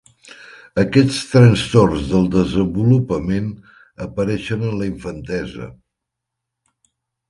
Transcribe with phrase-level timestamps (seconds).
[0.83, 3.53] Aquests trastorns del desenvolupament
[4.09, 5.75] apareixen en la infantesa.